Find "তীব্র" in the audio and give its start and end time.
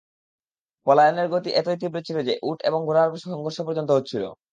1.81-1.97